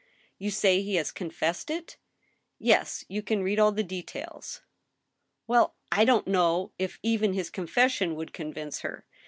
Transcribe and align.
You 0.39 0.49
say 0.49 0.81
he 0.81 0.95
has 0.95 1.11
confessed 1.11 1.69
it?" 1.69 1.97
"Yes, 2.57 3.05
you 3.07 3.21
can 3.21 3.43
read 3.43 3.59
all 3.59 3.71
the 3.71 3.83
details."" 3.83 4.63
Well 5.47 5.75
I 5.91 6.01
I 6.01 6.05
don't 6.05 6.25
know 6.25 6.71
if 6.79 6.97
even 7.03 7.33
his 7.33 7.51
confession 7.51 8.15
would 8.15 8.33
convince 8.33 8.79
her. 8.79 9.05